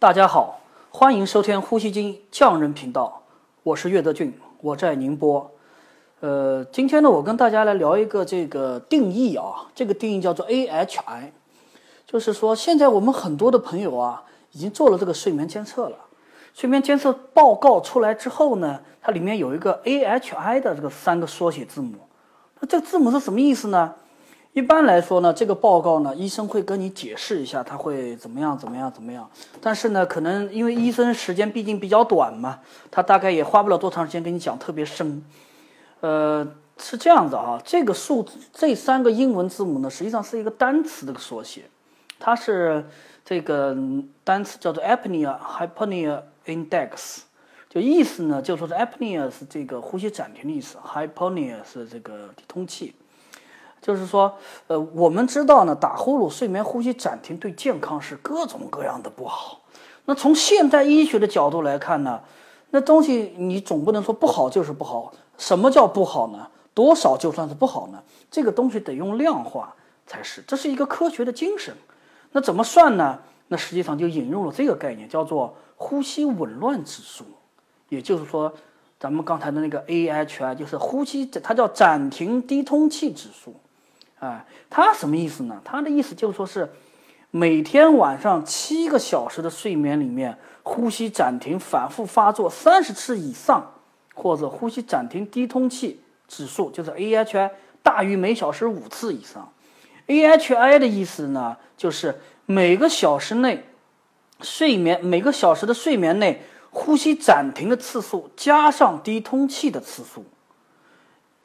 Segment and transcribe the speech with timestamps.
[0.00, 0.60] 大家好，
[0.90, 3.20] 欢迎收听呼吸机匠人频道，
[3.64, 5.50] 我是岳德俊，我在宁波。
[6.20, 11.32] 呃，今天呢，我跟大家来聊一个这个定义啊，这个定义叫做 AHI，
[12.06, 14.22] 就是说现在我们很多的朋友啊，
[14.52, 15.98] 已经做了这个睡眠监测了，
[16.54, 21.96] 睡眠监测报告出来之后呢，它里面有一个 AHI 的这个三个缩写字母，
[22.60, 23.96] 那这个字母是什么意思呢？
[24.58, 29.30] 一般来说呢，这个报告呢，医生会跟你解释一下，他会怎么样怎么样怎么样。
[29.60, 32.58] 但是呢，可能因为医生时间毕竟比较短嘛，
[32.90, 35.24] 他大概也花不了多长时间跟你讲特别深。
[36.00, 36.44] 呃，
[36.76, 41.62] 是这样子啊，这个数字这三个英文字母呢，实际上是一个单词的缩写，
[42.18, 42.84] 它是
[43.24, 43.76] 这个
[44.24, 47.18] 单词叫做 apnea hypopnea index，
[47.70, 52.96] 就意思呢，就说是 apnea 是这个呼吸暂停的意思，hypopnea 是这个通气。
[53.80, 54.34] 就是说，
[54.66, 59.60] 呃，我们知道呢，打呼噜、睡眠呼吸暂停对健康是各种各样的不好。
[60.06, 62.20] 那从现代医学的角度来看呢，
[62.70, 65.12] 那东西你总不能说不好就是不好。
[65.36, 66.48] 什么叫不好呢？
[66.74, 68.02] 多少就算是不好呢？
[68.30, 69.74] 这个东西得用量化
[70.06, 71.74] 才是，这是一个科学的精神。
[72.32, 73.18] 那怎么算呢？
[73.48, 77.24] 那实际上就引入了这个概念，叫做呼吸紊乱指数。
[77.88, 78.52] 也就是说，
[79.00, 83.54] 咱们刚才的那个 AHI 就是呼吸，它叫暂停低通气指数。
[84.20, 85.60] 哎，它什么意思呢？
[85.64, 86.70] 它的意思就是说是
[87.30, 93.74] 每天晚上七个小时的睡眠里面，呼吸暂停反复发作三十次以上，
[94.14, 97.50] 或者呼吸暂停低通气指数就是 AHI
[97.82, 99.52] 大于每小时五次以上。
[100.06, 103.64] AHI 的意思呢，就是每个小时内
[104.40, 110.24] 睡眠每个小时的睡眠内呼吸暂停的次数加上低通气的次数。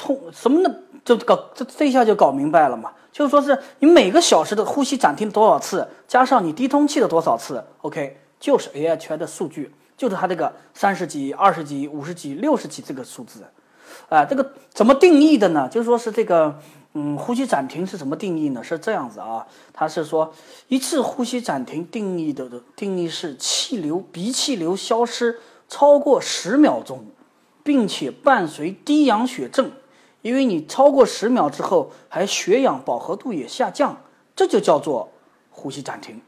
[0.04, 0.76] 通什么呢？
[1.06, 13.44] 就搞这这一下就搞明白了嘛，就是说是你每个小时的呼吸暂停多少次，加上你低通气的多少次，OK，就是 AHI 的数据，就是它这个三十几、二十几、五十几、六十几这个数字，
[14.10, 15.68] 啊，这个怎么定义的呢？
[15.70, 16.58] 就是说是这个，
[16.94, 18.64] 嗯，呼吸暂停是怎么定义呢？
[18.64, 20.33] 是这样子啊，它是说
[20.70, 27.06] 一次呼吸暂停定义的的定义是气流鼻气流消失超过十秒钟，
[27.61, 29.70] 并且伴随低氧血症。
[30.23, 33.98] 因为你超过十秒之后，还血氧饱和度也下降，
[34.36, 35.11] 这就叫做
[35.52, 36.22] 呼吸暂停，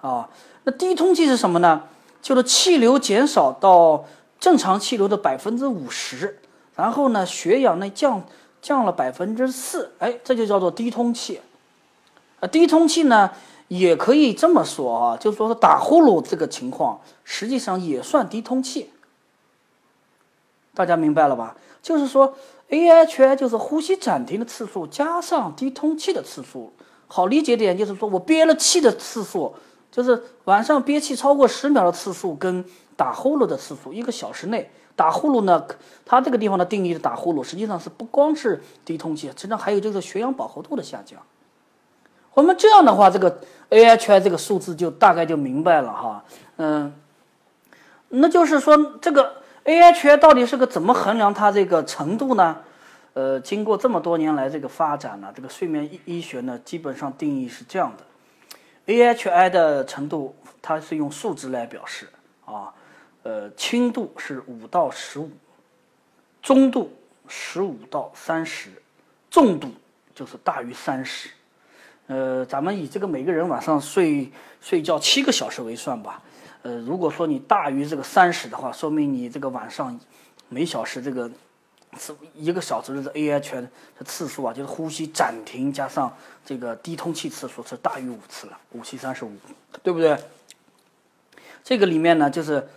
[0.00, 0.28] 啊，
[0.64, 1.84] 那低通气是什么呢？
[2.20, 4.04] 就是气流减少到
[4.40, 6.40] 正常气流的百分之五十，
[6.74, 8.24] 然后呢，血氧呢降
[8.60, 11.40] 降了百分之四，哎，这就叫做低通气。
[12.40, 13.30] 啊，低通气呢
[13.68, 18.90] 也可以这么说啊，就是说打呼噜这个情况，实际上也算低通气。
[20.74, 21.56] 大家明白了吧？
[21.80, 22.34] 就是说。
[22.68, 26.72] AHI 就是呼吸暂停的次数加上低通气的次数，
[27.06, 29.54] 好理解点就是说我憋了气的次数，
[29.92, 32.64] 就是晚上憋气超过十秒的次数跟
[32.96, 35.64] 打呼噜的次数，一个小时内打呼噜呢，
[36.04, 41.20] 它这个地方的定义的打呼噜实际上是不光是低通气，实际上还有就是血氧饱和度的下降。
[42.34, 43.40] 我们这样的话，这个
[43.70, 46.24] AHI 这个数字就大概就明白了哈，
[46.56, 46.92] 嗯，
[48.08, 49.45] 那就是说这个。
[49.66, 52.56] AHI 到底是个怎么衡量它这个程度呢？
[53.14, 62.08] 呃，经过这么多年来这个发展呢，这个睡眠医医学呢，基本上定义是这样的：AHI 的程度它是用数值来表示
[62.44, 62.72] 啊，
[63.24, 65.30] 呃，轻度是五到十五，
[66.40, 66.92] 中度
[67.26, 68.70] 十五到三十，
[69.30, 69.68] 重度
[70.14, 71.28] 就是大于三十。
[72.06, 76.22] 呃，咱们以这个每个人晚上睡睡觉七个小时为算吧。
[76.66, 79.96] 呃，如果说你大于这个三十的话，说明你这个晚上
[80.48, 81.30] 每小时这个
[81.96, 83.60] 是一个小时的 AHI
[83.96, 86.12] 的次数啊，就是呼吸暂停加上
[86.44, 89.30] 这个低通气次数是大于五次了，五七三十五，
[89.80, 90.18] 对不对？
[91.62, 92.68] 这个里面呢，就是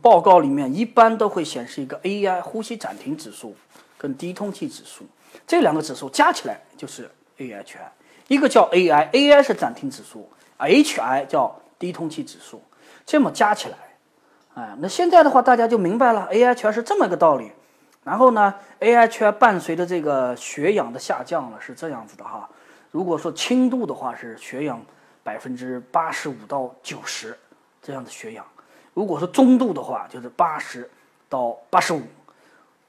[0.00, 3.56] 报告里面一般都会显示一个 AI 呼吸暂停指数
[3.98, 5.04] 跟低通气指数，
[5.44, 7.88] 这两个指数加起来就是 AHI，
[8.28, 12.62] 一个叫 AI，AI 是暂停指数，HI 叫低通气指数。
[13.06, 13.76] 这么加起来，
[14.54, 17.52] 哎，那现在的话大家就明白了，AHI 是这么一个道理。
[18.02, 22.48] 然后呢，AHI 伴随着这个血氧的下降了，是这样子的哈。
[22.90, 24.80] 如果说轻度的话是血氧
[25.22, 27.36] 百分之八十五到九十
[27.82, 28.44] 这样的血氧，
[28.94, 30.88] 如果说中度的话就是八十
[31.28, 32.02] 到八十五，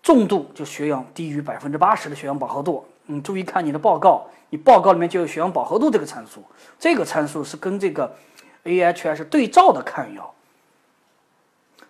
[0.01, 2.85] 重度就血氧低于百分之八十的血氧饱和度。
[3.05, 6.41] 你注意看你的报告，你报告里面就有血氧饱和度这个参数，
[6.79, 8.15] 这个参数是跟这个。
[8.65, 10.33] AHI 是对照的看药。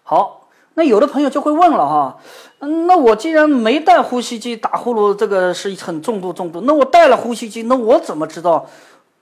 [0.03, 2.19] 好，那有的朋友就会问了哈，
[2.59, 8.67] 那我既然没带呼吸机打呼噜，这个是很重度重度，那我带了呼吸机，那我怎么知道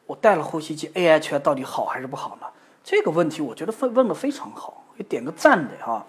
[0.08, 2.48] 我带了呼吸机 AHI 到底好还是不好呢？
[2.84, 6.06] 这个问题我觉得问问的非常好，给点个赞的哈。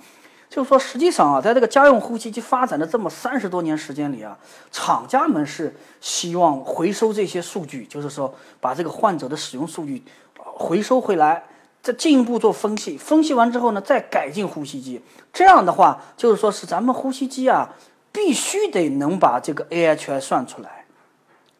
[0.54, 4.38] 就是说，实际上啊，在这个家用呼吸机发展的这么三十多年时间里啊，
[4.70, 10.04] 厂家们是希望回收这些数据，就是说把这个患者的使用数据
[10.36, 11.42] 回收回来，
[11.82, 15.02] 再进一步做分析，分析完之后呢，再改进呼吸机。
[15.32, 17.74] 这样的话，就是说是咱们呼吸机啊，
[18.12, 20.84] 必须得能把这个 AHI 算出来。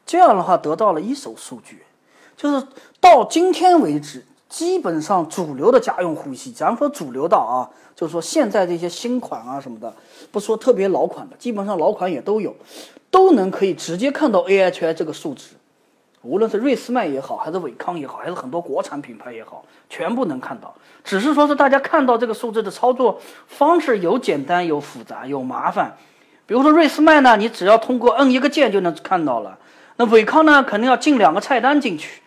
[0.06, 1.82] 这样的话，得到了一手数据，
[2.36, 2.68] 就是
[3.00, 4.24] 到今天为止。
[4.54, 9.92] 基本上主流的家用呼吸，咱说主流的啊，就是说现在这些新款啊什么的，
[10.30, 12.54] 不说特别老款的，基本上老款也都有，
[13.10, 15.56] 都能可以直接看到 AHI 这个数值，
[16.22, 20.72] 无论是瑞思迈也好，还是伟康也好，还是很多国产品牌也好，全部能看到。
[21.02, 25.96] 只是说是大家看到这个数字的操作方式有简单有复杂有麻烦，
[26.46, 29.58] 比如说瑞思迈呢，你只要通过摁一个键就能看到了，
[29.96, 32.22] 那伟康呢，肯定要进两个菜单进去，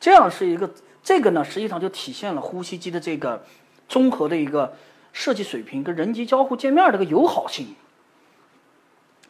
[0.00, 0.70] 这样是一个。
[1.02, 3.44] 这个呢，实际上就体现了呼吸机的这个
[3.88, 4.74] 综合的一个
[5.12, 7.74] 设计水平跟人机交互界面这个友好性。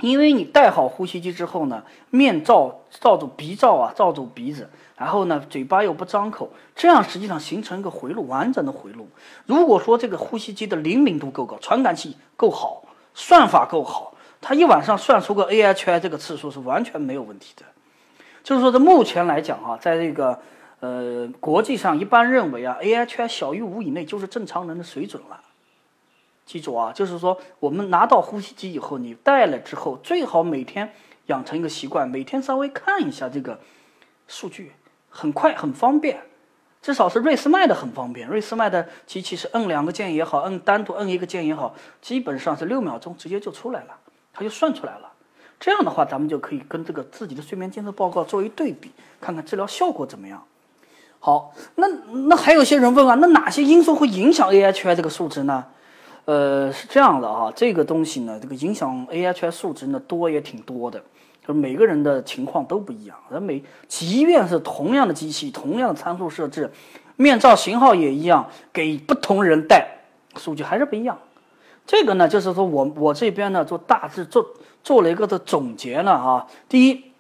[0.00, 9.08] 因为你戴好呼吸机之后呢，面罩罩住鼻罩啊，罩住鼻子，然后呢，嘴巴又不张口，这样实际上形成一个回路，完整的回路。
[9.46, 12.82] 如果说这个呼吸机的灵敏度够高，传感器够好，
[13.14, 17.64] 算法够好，它一晚上算出个 AHI 这个次数是完全没有问题的。
[18.42, 20.40] 就是说，在目前来讲啊，在这个。
[20.82, 25.40] 呃，国际上一般认为啊，AHI 小于五以内就是正常人的水准了。
[26.44, 30.92] 记住啊，就是说我们拿到呼吸机以后，你戴了之后，最好每天
[31.26, 33.60] 养成一个习惯，每天稍微看一下这个
[34.26, 34.72] 数据，
[35.08, 36.24] 很快很方便。
[36.80, 44.00] 至少是瑞思迈的很方便，瑞思迈的机器是摁两个键也好，摁单独摁一个键也好，基本上是六秒钟直接就出来了，
[44.32, 45.12] 它就算出来了。
[45.60, 48.90] 这样的话，咱们就可以跟这个自己的睡眠监测报告做一对比，
[49.20, 50.44] 看看治疗效果怎么样。
[51.24, 51.86] 好，那
[52.26, 55.64] 那还有些人问啊，那哪些因素会影响 AHI 这个数值呢？
[56.24, 61.00] 呃，是这样的啊，这个东西呢，这个影响 AHI 数值呢多也挺多的，
[61.46, 63.16] 就每个人的情况都不一样。
[63.30, 66.68] 而每即便是同样的机器，同样的参数设置，
[67.14, 69.86] 面罩型号也一样，给不同人戴，
[70.34, 71.16] 数据还是不一样。
[71.86, 74.44] 这个呢，就是说我我这边呢，做大致做
[74.82, 77.11] 做了一个的总结呢哈，第一。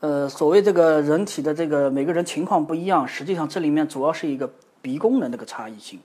[0.00, 4.50] 呃，所谓这个人体的这个每个人情况不一样，实际上这里面主要是一个
[4.80, 6.00] 鼻功能的个差异性。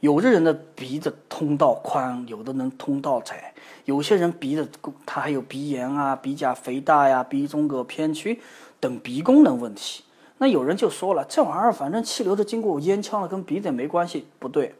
[0.00, 3.54] 有的人的鼻子通道宽，有的人通道窄，
[3.86, 4.68] 有些人鼻子
[5.06, 8.38] 他还有鼻炎啊、鼻甲肥大呀、鼻中隔偏曲
[8.78, 10.04] 等鼻功能问题。
[10.36, 14.74] 那有人就说了，这玩意儿反正气流都经过烟腔了，跟鼻子也没关系，不对。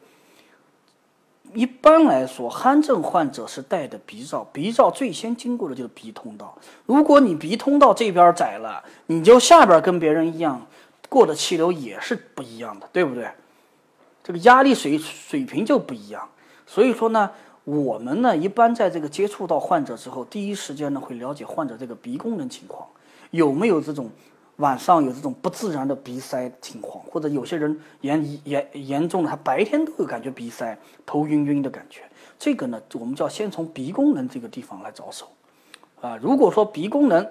[1.54, 6.56] 一般来说，鼾症患者是戴的鼻罩，鼻罩最先经过的就是鼻通道。
[6.86, 10.66] 如果你鼻通道这边窄了，你就下边跟别人一样，
[11.08, 13.28] 过的气流也是不一样的，对不对？
[14.22, 16.28] 这个压力水水平就不一样。
[16.66, 17.30] 所以说呢，
[17.64, 22.86] 我们呢一般在这个接触到患者之后，第一时间呢会了解患者这个鼻功能情况，
[23.30, 24.10] 有没有这种。
[24.58, 30.76] 晚上有这种不自然的鼻塞情况，或者有些人严严严重的，他白天都有感觉鼻塞、
[31.06, 32.02] 头晕晕的感觉。
[32.40, 35.28] 这个呢，我们就要先从鼻功能这个地方来着手。
[36.00, 37.30] 啊，如果说鼻功能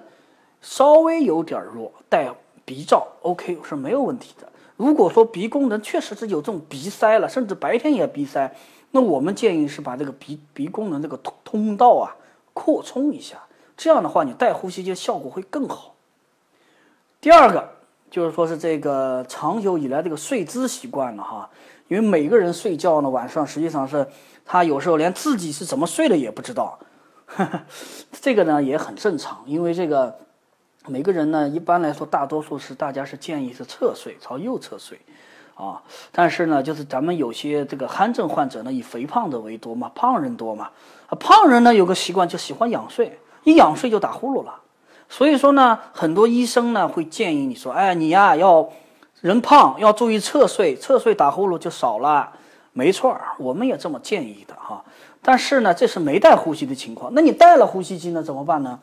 [0.62, 2.34] 稍微有点弱，戴
[2.64, 4.50] 鼻罩 OK 是没有问题的。
[4.76, 8.54] 如果说鼻功能确实是有这种鼻塞了，甚至白天也鼻塞，
[8.92, 12.16] 那我们建议是把这个鼻鼻功能这个通通道啊
[12.54, 13.42] 扩充一下，
[13.76, 15.94] 这样的话你戴呼吸机效果会更好。
[17.20, 17.68] 第二个
[18.10, 21.50] 就是说是这个长久以来这个睡姿习惯了哈，
[21.88, 24.06] 因为每个人睡觉呢晚上实际上是
[24.46, 26.78] 他有时候连自己是怎么睡的也不知道，
[28.12, 30.16] 这个呢也很正常，因为这个
[30.86, 35.00] 每个人呢一般来说大多数是大家是建议是侧睡朝右侧睡
[35.56, 35.82] 啊，
[36.12, 40.70] 但是呢就是咱们有些这个鼾症患者呢以肥胖的为多嘛，胖人多嘛，
[41.08, 44.60] 啊胖人呢有个习惯就喜欢仰睡，一仰睡就打呼噜了。
[45.08, 48.68] 所以说呢，很多医生呢会建议你说，哎，你呀要
[49.20, 52.32] 人胖要注意侧睡，侧睡打呼噜就少了。
[52.72, 54.84] 没错，我们也这么建议的哈。
[55.22, 57.12] 但是呢，这是没带呼吸的情况。
[57.14, 58.78] 那你带了呼吸机呢，怎么办呢？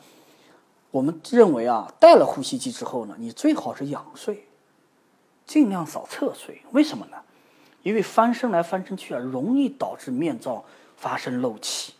[0.90, 4.46] 我们认为啊，带了呼吸机之后呢，你最好是仰睡，
[5.46, 6.60] 尽量少侧睡。
[6.72, 7.16] 为什么呢？
[7.82, 10.64] 因为翻身来翻身去啊，容易导致面罩
[10.96, 11.94] 发生漏气。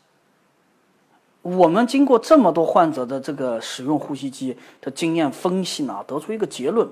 [1.46, 6.88] 我们经过这么多患者的这个使用呼吸机的经验分析呢，得出一个结论：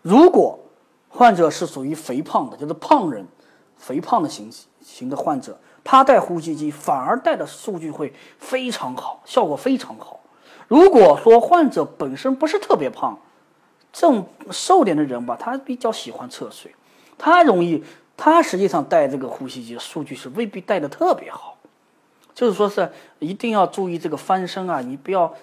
[0.00, 0.58] 如果
[1.10, 3.26] 患者是属于肥胖的，就是胖人、
[3.76, 10.20] 肥胖的型型的患者，他戴呼吸机反而戴的数据会非常好，效果非常好。
[10.68, 13.18] 如果说患者本身不是特别胖，
[13.92, 16.74] 这种瘦点的人吧，他比较喜欢侧睡，
[17.18, 17.84] 他容易，
[18.16, 21.51] 他实际上带这个呼吸机数据是未必带的特别好，
[22.34, 25.34] 就是说是一定要注意这个翻身啊，你不要。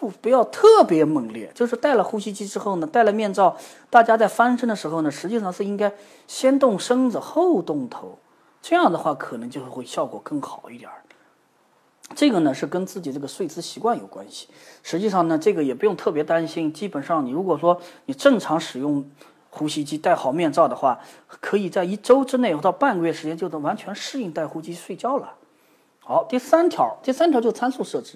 [0.00, 3.56] 不不要特别猛烈，就是戴了呼吸机之后呢，戴了面罩，
[3.88, 5.92] 大家在翻身的时候呢，实际上是应该
[6.26, 8.18] 先动身子后动头，
[8.60, 11.04] 这样的话可能就会效果更好一点儿。
[12.16, 14.48] 这个呢是跟自己这个睡姿习惯有关系。
[14.82, 16.72] 实际上呢，这个也不用特别担心。
[16.72, 19.08] 基本上你如果说你正常使用
[19.50, 20.98] 呼吸机，戴好面罩的话，
[21.28, 25.34] 可以在一周之内到半个月时间就能完全适应戴呼吸机睡觉了。
[26.08, 28.14] 好，第三条，第三条就参数设置。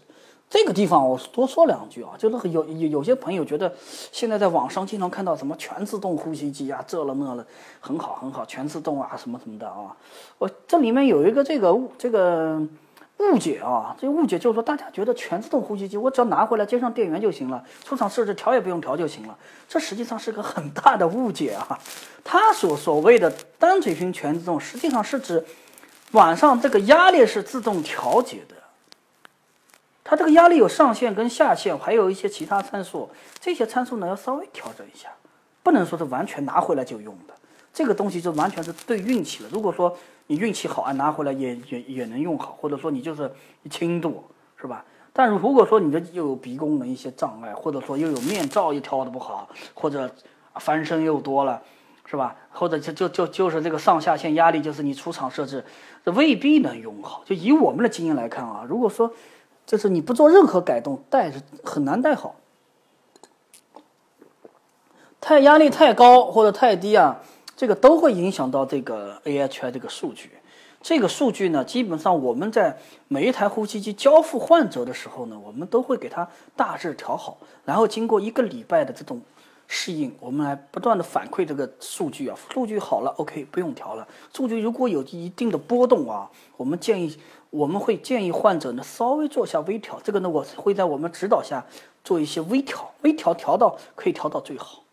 [0.48, 3.70] 这个地方我多说两句啊，就是有有有些朋友觉得
[4.10, 7.44] 现在在网上经常看到什么全自动呼吸机啊，这了那了，
[7.80, 9.94] 很好很好，全自动啊什么什么的啊。
[10.38, 12.58] 我这里面有一个这个这个
[13.18, 19.36] 误解啊，这个误解就是说大家觉得全自动呼吸机我只要拿回来接上电源就行了，出厂设置调也不用调就行了，
[19.68, 21.78] 这实际上是个很大的误解啊。
[22.24, 25.44] 它所所谓的单嘴型全自动，实际上是指
[26.12, 28.56] 晚上这个压力是自动调节的。
[30.04, 33.08] 它这个压力有上限跟下限，还有一些其他参数，
[33.40, 35.08] 这些参数呢要稍微调整一下，
[35.62, 37.34] 不能说是完全拿回来就用的。
[37.72, 39.48] 这个东西就完全是对运气了。
[39.50, 43.32] 如果说你运气好啊，拿回来也也也能用好，或者说你就是
[43.70, 44.24] 轻度，
[44.60, 44.84] 是吧？
[45.14, 50.10] 但是如果说你的又有鼻功能一些障碍，或者说又有面罩又调的不好，或者
[50.56, 51.62] 翻身又多了，
[52.12, 52.36] 是吧？
[52.50, 55.64] 或者就就就就是这个上下限压力，就是你出厂设置，
[56.04, 57.22] 这未必能用好。
[57.24, 59.14] 就以我们的经验来看啊，如果说
[59.64, 62.36] 就是你不做任何改动，带是很难带好。
[65.22, 67.22] 太压力太高或者太低啊，
[67.56, 70.32] 这个都会影响到这个 AHI 这个数据。
[70.82, 72.76] 这个数据呢，基本上我们在
[73.08, 79.22] 每一台呼吸机交付患者的时候呢，我们都会给它大致调好，然后经过一个礼拜的这种
[79.74, 84.06] 适应，我们来不断的反馈这个数据啊，数据好了，OK，不用调了。
[84.34, 87.18] 数据如果有一定的波动啊，我们建议。
[87.52, 91.62] 我们会建议患者呢稍微做下微调，这个呢我会在我们指导下
[92.02, 94.84] 做一些微调，微调调到可以调到最好，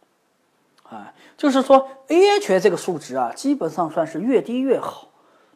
[0.84, 5.08] 啊，就是说 AHI 这个数值啊，基本上算是越低越好，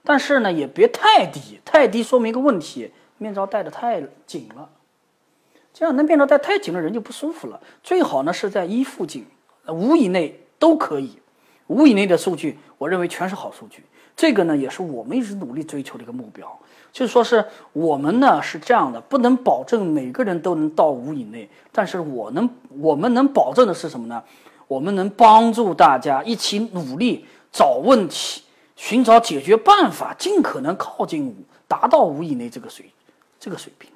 [0.06, 4.70] 但是呢也别太低，太低说明一个问题，面罩戴的太紧了，
[5.74, 7.60] 这样那面罩戴太紧了人就不舒服了。
[7.82, 9.26] 最好呢是在一附近，
[9.68, 11.18] 五以内都可以，
[11.68, 13.84] 五以内的数据我认为全是好数据，
[14.16, 16.60] 这个呢也是我们一直努力追求的一个目标。
[16.92, 22.48] 就是说是我们呢是这样的，不能保证每个人都能到五以内，但是我能，
[22.80, 24.24] 我们能保证的是什么呢？
[24.68, 28.44] 我们能帮助大家一起努力找问题，
[28.76, 31.36] 寻找解决办法，尽可能靠近五，
[31.68, 32.86] 达到五以内这个水，
[33.40, 33.90] 这个水平。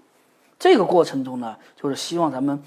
[0.59, 2.61] 这个过程中呢，就是希望咱们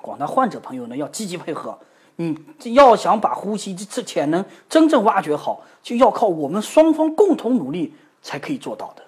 [0.00, 1.78] 广大患者朋友呢要积极配合。
[2.16, 2.36] 你
[2.74, 9.02] 要想把呼吸这潜能真正挖掘好，就要靠我们双方共同努力才可以做到的。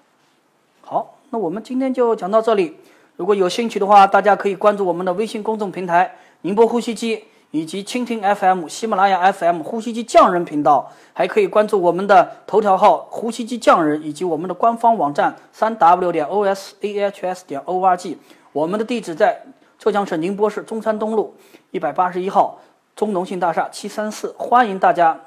[0.81, 2.77] 好，那我们今天就讲到这里。
[3.17, 18.19] 如果有兴趣的话，大家可以关注我们的微信公众平台“宁波呼吸机”以及蜻蜓 FM、喜马拉雅 FM 呼吸机匠人频道，还可以关注我们的头条号“呼吸机匠人”以及我们的官方网站三 w 点 o s a h s 点 o r g。
[18.53, 19.43] 我们的地址在
[19.79, 21.35] 浙江省宁波市中山东路
[21.71, 22.59] 一百八十一号
[22.97, 25.21] 中农信大厦七三四，欢迎大家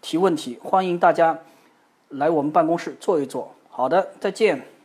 [0.00, 1.38] 提问题，欢迎大家
[2.08, 3.54] 来我们办公室坐一坐。
[3.70, 4.77] 好的，再见。